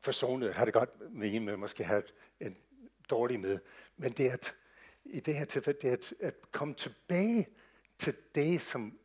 forsonet, 0.00 0.54
har 0.54 0.64
det 0.64 0.74
godt 0.74 1.12
med 1.12 1.34
en, 1.34 1.44
man 1.44 1.58
måske 1.58 1.84
har 1.84 2.02
en 2.40 2.56
dårlig 3.10 3.40
med, 3.40 3.58
men 3.96 4.12
det 4.12 4.26
er 4.26 4.32
at, 4.32 4.56
i 5.08 5.20
det 5.20 5.34
her 5.34 5.44
tilfælde, 5.44 5.80
det 5.82 5.88
er 5.88 5.92
at, 5.92 6.14
at 6.20 6.52
komme 6.52 6.74
tilbage 6.74 7.48
til 7.98 8.16
det, 8.34 8.62
som 8.62 8.98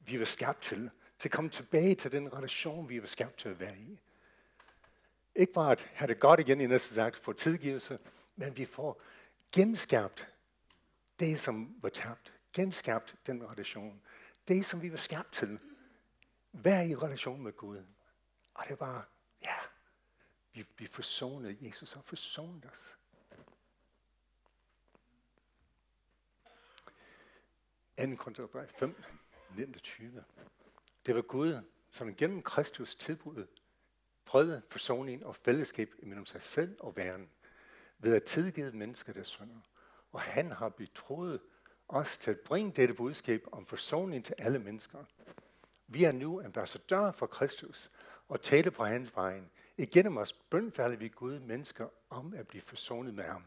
vi 0.00 0.18
var 0.18 0.24
skabt 0.24 0.62
til. 0.62 0.90
Til 1.18 1.28
at 1.28 1.32
komme 1.32 1.50
tilbage 1.50 1.94
til 1.94 2.12
den 2.12 2.32
relation, 2.32 2.88
vi 2.88 3.00
var 3.00 3.06
skabt 3.06 3.36
til 3.36 3.48
at 3.48 3.60
være 3.60 3.76
i. 3.78 4.00
Ikke 5.34 5.52
bare 5.52 5.72
at 5.72 5.90
have 5.94 6.08
det 6.08 6.20
godt 6.20 6.40
igen 6.40 6.60
i 6.60 6.66
næste 6.66 6.94
sagt, 6.94 7.16
få 7.16 7.32
tilgivelse, 7.32 7.98
men 8.36 8.56
vi 8.56 8.64
får 8.64 9.02
genskabt 9.52 10.28
det, 11.20 11.40
som 11.40 11.74
var 11.82 11.88
tabt. 11.88 12.32
Genskabt 12.52 13.16
den 13.26 13.50
relation. 13.50 14.02
Det, 14.48 14.64
som 14.64 14.82
vi 14.82 14.90
var 14.90 14.96
skabt 14.96 15.32
til. 15.32 15.58
Vær 16.52 16.80
i 16.80 16.94
relation 16.94 17.42
med 17.42 17.52
Gud. 17.52 17.84
Og 18.54 18.64
det 18.68 18.80
var, 18.80 19.08
ja, 19.42 19.56
vi, 20.52 20.66
vi 20.78 20.86
forsonede. 20.86 21.56
Jesus 21.60 21.92
har 21.92 22.02
forsonet 22.02 22.66
os. 22.72 22.96
2. 28.00 28.16
Korinther 28.16 28.66
5, 28.78 28.94
19-20. 29.50 30.02
Det 31.06 31.14
var 31.14 31.22
Gud, 31.22 31.60
som 31.90 32.14
gennem 32.14 32.42
Kristus 32.42 32.94
tilbud 32.94 33.46
fred, 34.24 34.60
forsoning 34.68 35.26
og 35.26 35.36
fællesskab 35.36 35.90
mellem 36.02 36.26
sig 36.26 36.42
selv 36.42 36.76
og 36.80 36.96
verden, 36.96 37.30
ved 37.98 38.14
at 38.14 38.24
tilgive 38.24 38.72
mennesker 38.72 39.12
deres 39.12 39.26
synder. 39.26 39.60
Og 40.12 40.20
han 40.20 40.50
har 40.50 40.68
betroet 40.68 41.40
os 41.88 42.18
til 42.18 42.30
at 42.30 42.40
bringe 42.40 42.72
dette 42.72 42.94
budskab 42.94 43.44
om 43.52 43.66
forsoning 43.66 44.24
til 44.24 44.34
alle 44.38 44.58
mennesker. 44.58 45.04
Vi 45.86 46.04
er 46.04 46.12
nu 46.12 46.42
ambassadører 46.42 47.12
for 47.12 47.26
Kristus 47.26 47.90
og 48.28 48.42
taler 48.42 48.70
på 48.70 48.84
hans 48.84 49.16
vejen. 49.16 49.50
Igennem 49.76 50.16
os 50.16 50.32
bønfalder 50.32 50.96
vi 50.96 51.08
Gud 51.08 51.38
mennesker 51.38 51.88
om 52.10 52.34
at 52.34 52.48
blive 52.48 52.62
forsonet 52.62 53.14
med 53.14 53.24
ham. 53.24 53.44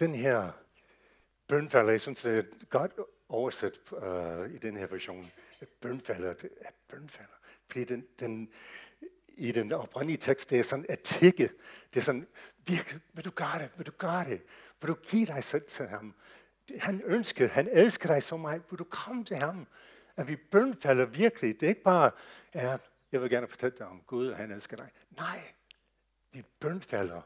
Den 0.00 0.14
her 0.14 0.52
bønfalder, 1.48 1.90
jeg 1.90 2.00
synes, 2.00 2.22
det 2.22 2.38
er 2.38 2.64
godt 2.70 2.92
oversat 3.28 3.78
uh, 3.90 3.98
øh, 4.02 4.54
i 4.54 4.58
den 4.58 4.76
her 4.76 4.86
version. 4.86 5.32
Bønfalder, 5.80 6.32
det 6.32 6.50
er 6.60 6.70
bønfalder. 6.88 7.32
Fordi 7.66 7.84
den, 7.84 8.06
den, 8.20 8.52
i 9.28 9.52
den 9.52 9.72
oprindelige 9.72 10.16
tekst, 10.16 10.50
det 10.50 10.58
er 10.58 10.62
sådan 10.62 10.86
at 10.88 11.00
tikke. 11.00 11.50
Det 11.94 12.00
er 12.00 12.04
sådan, 12.04 12.26
virkelig, 12.66 13.00
vil 13.12 13.24
du 13.24 13.30
gøre 13.30 13.58
det? 13.58 13.70
Vil 13.76 13.86
du 13.86 13.92
gøre 13.98 14.24
det? 14.24 14.42
Vil 14.80 14.88
du 14.88 14.94
give 14.94 15.26
dig 15.26 15.44
selv 15.44 15.64
til 15.68 15.88
ham? 15.88 16.14
Han 16.78 17.02
ønskede, 17.04 17.48
han 17.48 17.68
elsker 17.72 18.08
dig 18.08 18.22
så 18.22 18.36
meget. 18.36 18.62
Vil 18.70 18.78
du 18.78 18.84
komme 18.84 19.24
til 19.24 19.36
ham? 19.36 19.66
At 20.16 20.28
vi 20.28 20.36
bønfalder 20.36 21.04
virkelig. 21.04 21.60
Det 21.60 21.66
er 21.66 21.70
ikke 21.70 21.82
bare, 21.82 22.10
ja, 22.54 22.76
jeg 23.12 23.22
vil 23.22 23.30
gerne 23.30 23.48
fortælle 23.48 23.78
dig 23.78 23.86
om 23.86 24.02
Gud, 24.06 24.26
og 24.28 24.36
han 24.36 24.50
elsker 24.50 24.76
dig. 24.76 24.90
Nej, 25.16 25.40
vi 26.32 26.42
bønfalder. 26.60 27.22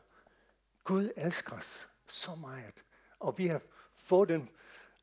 Gud 0.85 1.11
elsker 1.17 1.57
os 1.57 1.92
så 2.12 2.35
meget. 2.35 2.85
Og 3.19 3.38
vi 3.38 3.47
har 3.47 3.61
fået 3.95 4.28
den 4.28 4.50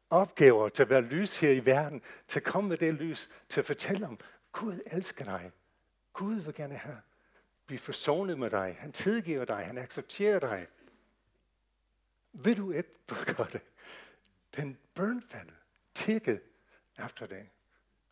opgave 0.09 0.69
til 0.69 0.83
at 0.83 0.89
være 0.89 1.01
lys 1.01 1.37
her 1.37 1.51
i 1.51 1.65
verden, 1.65 2.01
til 2.27 2.39
at 2.39 2.43
komme 2.43 2.69
med 2.69 2.77
det 2.77 2.93
lys, 2.93 3.29
til 3.49 3.59
at 3.59 3.65
fortælle 3.65 4.07
om, 4.07 4.19
Gud 4.51 4.79
elsker 4.85 5.25
dig. 5.25 5.51
Gud 6.13 6.35
vil 6.35 6.53
gerne 6.53 6.75
have, 6.75 7.01
blive 7.65 7.79
forsonet 7.79 8.39
med 8.39 8.49
dig. 8.49 8.77
Han 8.79 8.91
tilgiver 8.91 9.45
dig. 9.45 9.65
Han 9.65 9.77
accepterer 9.77 10.39
dig. 10.39 10.67
Vil 12.33 12.57
du 12.57 12.71
ikke 12.71 12.89
gøre 13.35 13.47
det? 13.51 13.61
Den 14.55 14.77
bønfaldet, 14.93 15.55
tækket 15.93 16.41
efter 17.05 17.25
det. 17.25 17.49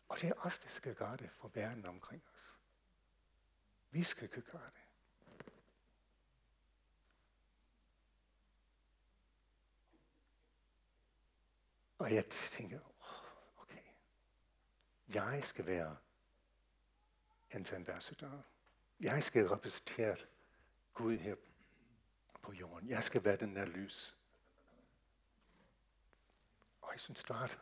Og 0.08 0.20
det 0.20 0.28
er 0.28 0.32
os, 0.36 0.58
der 0.58 0.68
skal 0.68 0.94
gøre 0.94 1.16
det 1.16 1.30
for 1.40 1.50
verden 1.54 1.86
omkring 1.86 2.22
os. 2.34 2.56
Vi 3.90 4.02
skal 4.02 4.28
kunne 4.28 4.42
gøre 4.52 4.70
det. 4.74 4.77
Og 11.98 12.14
jeg 12.14 12.26
tænkte, 12.26 12.80
okay, 13.56 13.82
jeg 15.08 15.44
skal 15.44 15.66
være 15.66 15.96
hans 17.46 17.72
ambassadør. 17.72 18.40
Jeg 19.00 19.24
skal 19.24 19.48
repræsentere 19.48 20.16
Gud 20.94 21.16
her 21.16 21.34
på 22.42 22.52
jorden. 22.52 22.88
Jeg 22.88 23.04
skal 23.04 23.24
være 23.24 23.36
den 23.36 23.56
der 23.56 23.64
lys. 23.64 24.16
Og 26.82 26.92
jeg 26.92 27.00
synes 27.00 27.18
snart, 27.18 27.58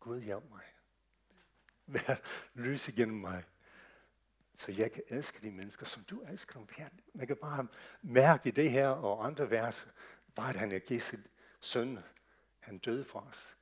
Gud 0.00 0.20
hjælp 0.20 0.44
mig. 0.50 0.64
Vær 1.86 2.16
lys 2.54 2.88
igennem 2.88 3.20
mig. 3.20 3.44
Så 4.54 4.72
jeg 4.72 4.92
kan 4.92 5.02
elske 5.08 5.42
de 5.42 5.50
mennesker, 5.50 5.86
som 5.86 6.04
du 6.04 6.20
elsker 6.20 6.54
dem. 6.54 6.68
Man 7.14 7.26
kan 7.26 7.36
bare 7.36 7.66
mærke 8.02 8.48
i 8.48 8.52
det 8.52 8.70
her 8.70 8.88
og 8.88 9.26
andre 9.26 9.50
vers, 9.50 9.88
bare 10.34 10.50
at 10.50 10.56
han 10.56 10.72
er 10.72 10.78
givet 10.78 11.02
sin 11.02 11.26
søn. 11.60 11.98
Han 12.64 12.78
døde 12.78 13.04
for 13.04 13.20
os. 13.20 13.56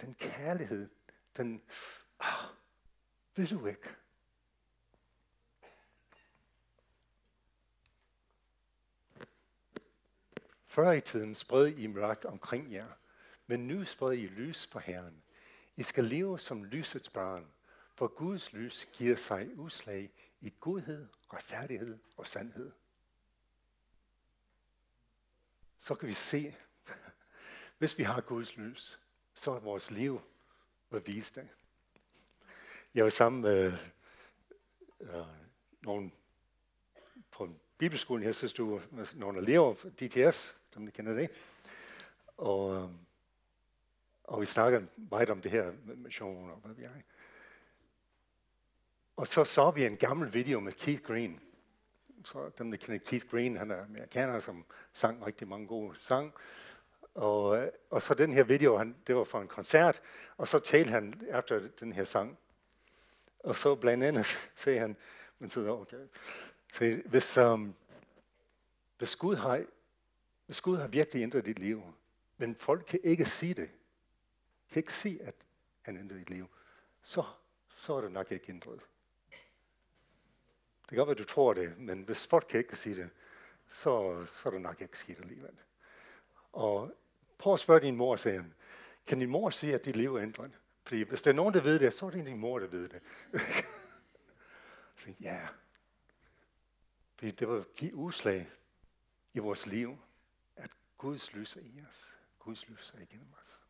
Den 0.00 0.14
kærlighed, 0.14 0.88
den, 1.36 1.62
ah, 2.20 2.46
vil 3.36 3.50
du 3.50 3.66
ikke? 3.66 3.88
Før 10.66 10.92
i 10.92 11.00
tiden 11.00 11.34
spred 11.34 11.68
I 11.68 11.86
mørkt 11.86 12.24
omkring 12.24 12.72
jer, 12.72 12.92
men 13.46 13.68
nu 13.68 13.84
spred 13.84 14.18
I 14.18 14.26
lys 14.26 14.66
for 14.66 14.80
Herren. 14.80 15.22
I 15.76 15.82
skal 15.82 16.04
leve 16.04 16.38
som 16.38 16.64
lysets 16.64 17.08
børn, 17.08 17.52
for 17.94 18.06
Guds 18.06 18.52
lys 18.52 18.88
giver 18.92 19.16
sig 19.16 19.58
udslag 19.58 20.12
i 20.40 20.54
godhed, 20.60 21.08
retfærdighed 21.32 21.98
og 22.16 22.26
sandhed. 22.26 22.72
Så 25.76 25.94
kan 25.94 26.08
vi 26.08 26.14
se, 26.14 26.56
hvis 27.78 27.98
vi 27.98 28.02
har 28.02 28.20
Guds 28.20 28.56
lys, 28.56 29.00
så 29.34 29.50
er 29.50 29.58
vores 29.58 29.90
liv 29.90 30.20
at 30.90 31.06
vise 31.06 31.34
det. 31.34 31.48
Jeg 32.94 33.04
var 33.04 33.10
sammen 33.10 33.42
med 33.42 33.72
øh, 35.00 35.26
nogle 35.82 36.10
på 37.30 37.44
en 37.44 37.60
bibelskole 37.78 38.24
her 38.24 38.32
sidste 38.32 38.62
uge, 38.62 38.82
med 38.90 39.06
nogle 39.14 39.40
elever 39.40 39.74
fra 39.74 39.88
DTS, 39.88 40.60
som 40.72 40.88
I 40.88 40.90
kender 40.90 41.12
det. 41.12 41.30
Og, 42.36 42.90
og 44.24 44.40
vi 44.40 44.46
snakkede 44.46 44.86
meget 44.96 45.30
om 45.30 45.40
det 45.40 45.50
her 45.50 45.72
med 45.84 45.96
mission 45.96 46.50
og 46.50 46.56
hvad 46.56 46.74
vi 46.74 46.82
er. 46.82 46.90
Og 49.16 49.28
så 49.28 49.44
så 49.44 49.70
vi 49.70 49.84
en 49.84 49.96
gammel 49.96 50.34
video 50.34 50.60
med 50.60 50.72
Keith 50.72 51.02
Green. 51.02 51.40
Så 52.24 52.50
dem, 52.58 52.70
der 52.70 52.78
kender 52.78 52.98
Keith 52.98 53.26
Green, 53.26 53.56
han 53.56 53.70
er 53.70 53.84
amerikaner, 53.84 54.40
som 54.40 54.64
sang 54.92 55.26
rigtig 55.26 55.48
mange 55.48 55.66
gode 55.66 55.94
sang. 55.98 56.34
Og, 57.14 57.70
og 57.90 58.02
så 58.02 58.14
den 58.14 58.32
her 58.32 58.44
video, 58.44 58.76
han, 58.76 58.96
det 59.06 59.16
var 59.16 59.24
fra 59.24 59.42
en 59.42 59.48
koncert, 59.48 60.02
og 60.36 60.48
så 60.48 60.58
talte 60.58 60.90
han 60.90 61.22
efter 61.38 61.68
den 61.80 61.92
her 61.92 62.04
sang. 62.04 62.38
Og 63.38 63.56
så 63.56 63.74
blandt 63.74 64.04
andet 64.04 64.26
sagde 64.54 64.78
han, 64.78 64.96
men 65.38 65.50
så, 65.50 65.70
okay, 65.70 66.06
så 66.72 67.02
hvis, 67.06 67.38
um, 67.38 67.74
hvis, 68.98 69.16
Gud 69.16 69.36
har, 69.36 69.64
hvis 70.46 70.60
Gud 70.60 70.76
har 70.76 70.88
virkelig 70.88 71.22
ændret 71.22 71.44
dit 71.44 71.58
liv, 71.58 71.82
men 72.36 72.56
folk 72.56 72.84
kan 72.88 73.00
ikke 73.02 73.24
sige 73.24 73.54
det, 73.54 73.70
kan 74.70 74.80
ikke 74.80 74.92
sige, 74.92 75.22
at 75.22 75.34
han 75.82 75.96
ændrede 75.96 76.20
dit 76.20 76.30
liv, 76.30 76.48
så, 77.02 77.24
så 77.68 77.94
er 77.94 78.00
det 78.00 78.12
nok 78.12 78.32
ikke 78.32 78.50
ændret. 78.50 78.88
kan 80.88 80.98
godt 80.98 81.06
være, 81.06 81.16
du 81.16 81.24
tror 81.24 81.54
det, 81.54 81.78
men 81.78 82.02
hvis 82.02 82.26
folk 82.26 82.46
kan 82.48 82.58
ikke 82.58 82.76
sige 82.76 82.96
det, 82.96 83.10
så, 83.68 84.24
så 84.26 84.48
er 84.48 84.50
det 84.50 84.60
nok 84.60 84.80
ikke 84.80 84.98
sket 84.98 85.20
alligevel. 85.20 85.58
Og 86.52 86.92
prøv 87.44 87.54
at 87.54 87.60
spørge 87.60 87.80
din 87.80 87.96
mor, 87.96 88.16
sagde 88.16 88.36
han. 88.36 88.54
Kan 89.06 89.18
din 89.18 89.28
mor 89.28 89.50
sige, 89.50 89.74
at 89.74 89.84
dit 89.84 89.96
liv 89.96 90.16
er 90.16 90.22
ændret? 90.22 90.50
Fordi 90.86 91.02
hvis 91.02 91.22
der 91.22 91.30
er 91.30 91.34
nogen, 91.34 91.54
der 91.54 91.60
ved 91.60 91.78
det, 91.78 91.92
så 91.92 92.06
er 92.06 92.10
det 92.10 92.26
din 92.26 92.38
mor, 92.38 92.58
der 92.58 92.66
ved 92.66 92.88
det. 92.88 93.00
så, 94.96 95.14
ja. 95.20 95.48
Fordi 97.16 97.30
det 97.30 97.48
var 97.48 97.64
give 97.76 97.94
udslag 97.94 98.50
i 99.34 99.38
vores 99.38 99.66
liv, 99.66 99.98
at 100.56 100.70
Guds 100.98 101.32
lys 101.32 101.56
er 101.56 101.60
i 101.60 101.82
os. 101.88 102.14
Guds 102.38 102.68
lys 102.68 102.94
er 102.96 103.02
igennem 103.02 103.32
os. 103.40 103.60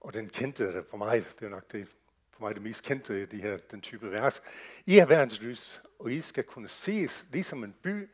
Og 0.00 0.14
den 0.14 0.28
kendte 0.28 0.72
det 0.72 0.86
for 0.86 0.96
mig, 0.96 1.24
det 1.40 1.46
er 1.46 1.50
nok 1.50 1.72
det, 1.72 1.88
for 2.30 2.40
mig 2.40 2.54
det 2.54 2.62
mest 2.62 2.84
kendte, 2.84 3.26
de 3.26 3.42
her, 3.42 3.56
den 3.56 3.80
type 3.80 4.10
vers. 4.10 4.42
I 4.86 4.98
er 4.98 5.06
verdens 5.06 5.40
lys, 5.40 5.82
og 5.98 6.12
I 6.12 6.20
skal 6.20 6.44
kunne 6.44 6.68
ses 6.68 7.26
ligesom 7.32 7.64
en 7.64 7.72
by, 7.82 8.08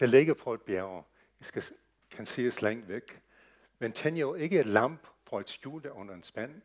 der 0.00 0.06
ligger 0.06 0.34
på 0.34 0.54
et 0.54 0.62
bjerg. 0.62 1.06
I 1.40 1.44
skal, 1.44 1.64
kan 2.10 2.26
ses 2.26 2.62
langt 2.62 2.88
væk. 2.88 3.22
Men 3.78 3.92
tænd 3.92 4.16
jo 4.16 4.34
ikke 4.34 4.60
et 4.60 4.66
lamp 4.66 5.06
for 5.24 5.38
at 5.38 5.50
skjule 5.50 5.82
det 5.82 5.90
under 5.90 6.14
en 6.14 6.22
spand. 6.22 6.62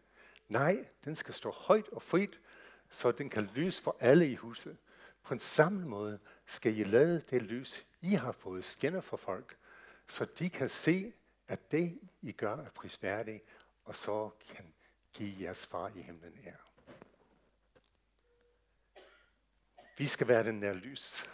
Nej, 0.47 0.85
den 1.05 1.15
skal 1.15 1.33
stå 1.33 1.51
højt 1.51 1.89
og 1.91 2.01
frit, 2.01 2.39
så 2.89 3.11
den 3.11 3.29
kan 3.29 3.49
lyse 3.55 3.83
for 3.83 3.97
alle 3.99 4.27
i 4.31 4.35
huset. 4.35 4.77
På 5.23 5.33
en 5.33 5.39
samme 5.39 5.85
måde 5.85 6.19
skal 6.45 6.77
I 6.77 6.83
lade 6.83 7.21
det 7.21 7.41
lys, 7.41 7.85
I 8.01 8.13
har 8.13 8.31
fået 8.31 8.63
skinner 8.63 9.01
for 9.01 9.17
folk, 9.17 9.57
så 10.07 10.25
de 10.25 10.49
kan 10.49 10.69
se, 10.69 11.13
at 11.47 11.71
det, 11.71 11.99
I 12.21 12.31
gør, 12.31 12.57
er 12.57 12.69
prisværdigt, 12.69 13.43
og 13.85 13.95
så 13.95 14.29
kan 14.49 14.73
give 15.13 15.35
jeres 15.41 15.65
far 15.65 15.91
i 15.95 16.01
himlen 16.01 16.33
ære. 16.45 16.53
Vi 19.97 20.07
skal 20.07 20.27
være 20.27 20.43
den 20.43 20.61
der 20.61 20.73
lys. 20.73 21.25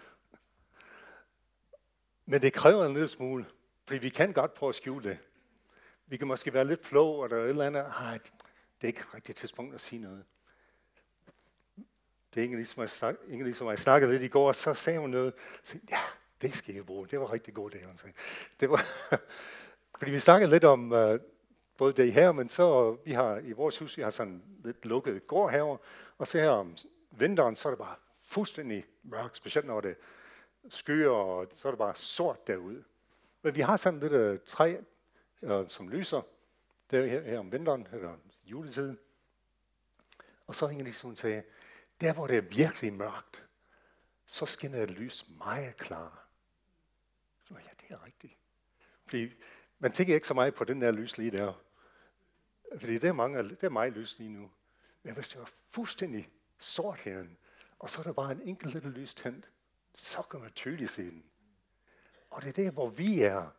Men 2.31 2.41
det 2.41 2.53
kræver 2.53 2.85
en 2.85 2.93
lille 2.93 3.07
smule, 3.07 3.45
fordi 3.85 3.99
vi 3.99 4.09
kan 4.09 4.33
godt 4.33 4.53
prøve 4.53 4.69
at 4.69 4.75
skjule 4.75 5.09
det. 5.09 5.17
Vi 6.07 6.17
kan 6.17 6.27
måske 6.27 6.53
være 6.53 6.65
lidt 6.65 6.85
flå, 6.85 7.07
og 7.07 7.29
der 7.29 7.37
er 7.37 7.43
et 7.43 7.49
eller 7.49 7.65
andet, 7.65 7.81
ej, 7.81 8.19
det 8.81 8.83
er 8.83 8.87
ikke 8.87 9.03
rigtigt 9.13 9.37
tidspunkt 9.37 9.75
at 9.75 9.81
sige 9.81 10.01
noget. 10.01 10.23
Det 12.33 12.39
er 12.39 12.43
ingen 12.43 12.57
ligesom, 12.57 12.87
jeg, 13.01 13.15
ingen 13.27 13.43
ligesom 13.45 13.67
jeg 13.67 13.79
snakkede 13.79 14.11
lidt 14.11 14.23
i 14.23 14.27
går, 14.27 14.47
og 14.47 14.55
så 14.55 14.73
sagde 14.73 14.99
hun 14.99 15.09
noget. 15.09 15.33
Så, 15.63 15.79
ja, 15.89 15.99
det 16.41 16.53
skal 16.53 16.75
jeg 16.75 16.85
bruge. 16.85 17.07
Det 17.07 17.19
var 17.19 17.33
rigtig 17.33 17.53
godt, 17.53 17.73
det 17.73 17.85
hun 17.85 17.97
sagde. 17.97 18.13
Det 18.59 18.69
var, 18.69 18.85
fordi 19.99 20.11
vi 20.11 20.19
snakkede 20.19 20.51
lidt 20.51 20.63
om 20.63 20.91
uh, 20.91 21.19
både 21.77 21.93
det 21.93 22.13
her, 22.13 22.31
men 22.31 22.49
så 22.49 22.97
vi 23.05 23.11
har 23.11 23.37
i 23.37 23.51
vores 23.51 23.77
hus, 23.77 23.97
vi 23.97 24.01
har 24.01 24.09
sådan 24.09 24.43
lidt 24.63 24.85
lukket 24.85 25.27
gårdhaver, 25.27 25.77
og 26.17 26.27
så 26.27 26.37
her 26.37 26.49
om 26.49 26.75
vinteren, 27.11 27.55
så 27.55 27.67
er 27.67 27.71
det 27.71 27.79
bare 27.79 27.95
fuldstændig 28.21 28.85
mørkt, 29.03 29.37
specielt 29.37 29.67
når 29.67 29.81
det 29.81 29.95
skyer, 30.69 31.09
og 31.09 31.47
så 31.53 31.67
er 31.67 31.71
det 31.71 31.77
bare 31.77 31.95
sort 31.95 32.47
derude. 32.47 32.83
Men 33.41 33.55
vi 33.55 33.61
har 33.61 33.77
sådan 33.77 33.99
lidt 33.99 34.13
uh, 34.13 34.47
træ, 34.47 34.77
uh, 35.41 35.67
som 35.67 35.89
lyser, 35.89 36.21
der 36.91 37.05
her, 37.05 37.21
her 37.21 37.39
om 37.39 37.51
vinteren, 37.51 37.87
eller 37.91 38.17
juletiden. 38.43 38.99
Og 40.47 40.55
så 40.55 40.67
hænger 40.67 40.85
de 40.85 40.93
sådan 40.93 41.15
sagde, 41.15 41.43
der 42.01 42.13
hvor 42.13 42.27
det 42.27 42.37
er 42.37 42.41
virkelig 42.41 42.93
mørkt, 42.93 43.45
så 44.25 44.45
skinner 44.45 44.83
et 44.83 44.91
lys 44.91 45.25
meget 45.37 45.77
klar. 45.77 46.27
Så, 47.47 47.53
ja, 47.53 47.69
det 47.81 47.91
er 47.91 48.05
rigtigt. 48.05 48.37
Fordi 49.05 49.33
man 49.79 49.91
tænker 49.91 50.15
ikke 50.15 50.27
så 50.27 50.33
meget 50.33 50.55
på 50.55 50.63
den 50.63 50.81
der 50.81 50.91
lys 50.91 51.17
lige 51.17 51.31
der. 51.31 51.53
Fordi 52.79 52.93
det 52.93 53.03
er, 53.03 53.13
mange, 53.13 53.43
det 53.43 53.63
er 53.63 53.69
meget 53.69 53.93
lys 53.93 54.17
lige 54.19 54.29
nu. 54.29 54.51
Men 55.03 55.13
hvis 55.13 55.29
det 55.29 55.39
var 55.39 55.51
fuldstændig 55.69 56.29
sort 56.57 56.99
herinde, 56.99 57.35
og 57.79 57.89
så 57.89 57.99
er 57.99 58.03
der 58.03 58.13
bare 58.13 58.31
en 58.31 58.41
enkelt 58.41 58.73
lille 58.73 58.89
lys 58.89 59.13
tændt, 59.13 59.49
så 59.93 60.21
kan 60.21 60.39
man 60.39 60.51
tydeligt 60.51 60.91
se 60.91 61.03
den. 61.03 61.23
Og 62.29 62.41
det 62.41 62.49
er 62.49 62.63
der, 62.63 62.71
hvor 62.71 62.89
vi 62.89 63.21
er. 63.21 63.49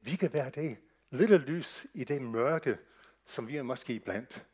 Vi 0.00 0.16
kan 0.16 0.32
være 0.32 0.50
det 0.50 0.78
lille 1.10 1.38
lys 1.38 1.86
i 1.94 2.04
det 2.04 2.22
mørke, 2.22 2.78
som 3.24 3.48
vi 3.48 3.56
er 3.56 3.62
måske 3.62 4.00
blandt. 4.00 4.46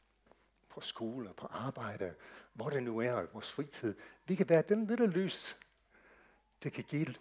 På 0.68 0.80
skole, 0.80 1.35
på 1.37 1.46
arbejde, 1.46 2.14
hvor 2.52 2.70
det 2.70 2.83
nu 2.83 2.98
er 2.98 3.22
i 3.22 3.26
vores 3.33 3.52
fritid. 3.52 3.94
Vi 4.26 4.35
kan 4.35 4.48
være 4.48 4.62
den 4.62 4.87
lille 4.87 5.06
lys, 5.06 5.56
det 6.62 6.72
kan 6.72 6.85
give 6.85 7.14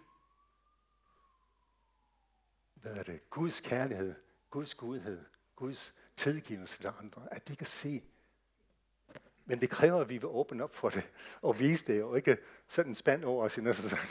hvad 2.74 2.96
er 2.96 3.02
det, 3.02 3.30
Guds 3.30 3.60
kærlighed, 3.60 4.14
Guds 4.50 4.74
godhed, 4.74 5.24
Guds 5.56 5.94
tilgivelse 6.16 6.76
til 6.76 6.90
andre, 6.98 7.34
at 7.34 7.48
de 7.48 7.56
kan 7.56 7.66
se. 7.66 8.02
Men 9.50 9.60
det 9.60 9.70
kræver, 9.70 10.00
at 10.00 10.08
vi 10.08 10.18
vil 10.18 10.26
åbne 10.26 10.64
op 10.64 10.74
for 10.74 10.90
det, 10.90 11.10
og 11.42 11.58
vise 11.58 11.86
det, 11.86 12.02
og 12.02 12.16
ikke 12.16 12.38
sætte 12.68 12.88
en 12.88 12.94
spand 12.94 13.24
over 13.24 13.44
os 13.44 13.56
i 13.56 13.60
næste 13.60 13.88
sådan. 13.88 14.08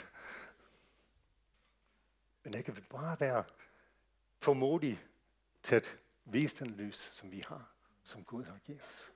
Men 2.44 2.54
det 2.54 2.66
kan 2.66 2.86
bare 2.90 3.20
være 3.20 3.44
formodig 4.38 5.06
til 5.64 5.76
at 5.76 5.98
vise 6.26 6.66
den 6.66 6.76
lys, 6.76 6.98
som 6.98 7.32
vi 7.32 7.44
har, 7.48 7.72
som 8.04 8.24
Gud 8.24 8.44
har 8.44 8.58
givet 8.58 8.82
os. 8.88 9.12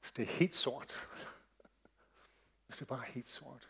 Så 0.00 0.12
det 0.16 0.22
er 0.22 0.32
helt 0.32 0.54
sort, 0.54 1.08
hvis 2.66 2.76
det 2.76 2.82
er 2.82 2.86
bare 2.86 3.04
helt 3.04 3.28
sort, 3.28 3.68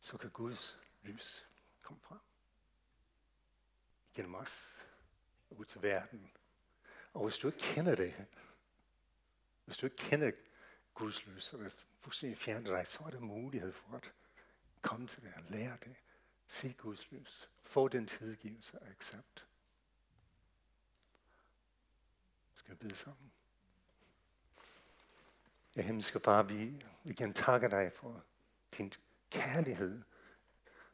så 0.00 0.18
kan 0.18 0.30
Guds 0.30 0.78
lys 1.02 1.46
komme 1.82 2.00
frem. 2.02 2.20
Gennem 4.14 4.34
os 4.34 4.84
ud 5.58 5.64
til 5.64 5.82
verden. 5.82 6.30
Og 7.14 7.22
hvis 7.22 7.38
du 7.38 7.46
ikke 7.46 7.58
kender 7.58 7.94
det, 7.94 8.26
hvis 9.64 9.76
du 9.76 9.86
ikke 9.86 9.96
kender 9.96 10.30
Guds 10.94 11.26
lys, 11.26 11.52
og 11.52 11.58
det 11.58 11.86
fuldstændig 12.00 12.38
fjerner 12.38 12.76
dig, 12.76 12.86
så 12.86 13.04
er 13.06 13.10
der 13.10 13.20
mulighed 13.20 13.72
for 13.72 13.96
at 13.96 14.12
komme 14.82 15.06
til 15.06 15.22
det 15.22 15.32
og 15.36 15.42
lære 15.48 15.76
det. 15.84 15.96
Se 16.46 16.72
Guds 16.72 17.12
lys. 17.12 17.48
Få 17.62 17.88
den 17.88 18.06
tilgivelse 18.06 18.78
og 18.78 18.88
accept. 18.88 19.46
Skal 22.54 22.70
vi 22.70 22.76
bede 22.76 22.94
sammen? 22.94 23.32
Ja, 25.76 25.82
himmelske 25.82 26.20
far, 26.20 26.42
vi 26.42 26.84
igen 27.04 27.34
takker 27.34 27.68
dig 27.68 27.92
for 27.92 28.24
din 28.78 28.92
kærlighed 29.30 30.02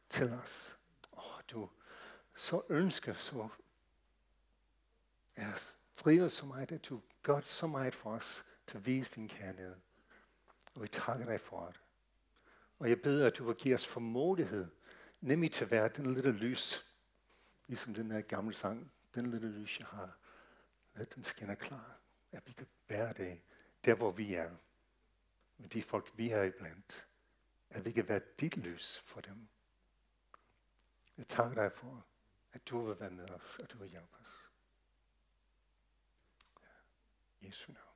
til 0.09 0.33
os. 0.33 0.77
Oh, 1.11 1.41
du 1.51 1.69
så 2.35 2.61
ønsker, 2.69 3.13
så 3.13 3.49
er 5.35 5.63
driver 6.03 6.27
så 6.27 6.45
meget, 6.45 6.71
at 6.71 6.85
du 6.85 7.01
gør 7.23 7.41
så 7.41 7.67
meget 7.67 7.95
for 7.95 8.11
os 8.11 8.45
til 8.67 8.77
at 8.77 8.85
vise 8.85 9.11
din 9.15 9.27
kærlighed. 9.27 9.75
Og 10.75 10.83
vi 10.83 10.87
takker 10.87 11.25
dig 11.25 11.41
for 11.41 11.65
det. 11.65 11.79
Og 12.79 12.89
jeg 12.89 13.01
beder, 13.01 13.27
at 13.27 13.37
du 13.37 13.45
vil 13.45 13.55
give 13.55 13.75
os 13.75 13.87
formodighed, 13.87 14.67
nemlig 15.21 15.51
til 15.51 15.65
at 15.65 15.71
være 15.71 15.87
den 15.87 16.13
lille 16.13 16.31
lys, 16.31 16.95
ligesom 17.67 17.93
den 17.93 18.09
der 18.09 18.21
gamle 18.21 18.53
sang, 18.53 18.91
den 19.15 19.31
lille 19.31 19.51
lys, 19.51 19.79
jeg 19.79 19.87
har. 19.87 20.17
Lad 20.95 21.05
den 21.05 21.23
skinner 21.23 21.55
klar, 21.55 21.97
at 22.31 22.47
vi 22.47 22.53
kan 22.53 22.67
være 22.87 23.13
det, 23.13 23.41
der 23.85 23.95
hvor 23.95 24.11
vi 24.11 24.33
er, 24.33 24.51
med 25.57 25.69
de 25.69 25.83
folk, 25.83 26.11
vi 26.17 26.29
er 26.29 26.43
iblandt 26.43 27.07
at 27.71 27.85
vi 27.85 27.91
kan 27.91 28.07
være 28.07 28.21
dit 28.39 28.57
lys 28.57 28.99
for 28.99 29.21
dem. 29.21 29.47
Jeg 31.17 31.27
takker 31.27 31.63
dig 31.63 31.71
for, 31.71 32.05
at 32.53 32.67
du 32.69 32.85
vil 32.85 32.99
være 32.99 33.09
med 33.09 33.29
os, 33.29 33.59
og 33.59 33.71
du 33.71 33.77
vil 33.77 33.89
hjælpe 33.89 34.15
os. 34.21 34.40
Jesu 37.41 37.71
navn. 37.73 37.90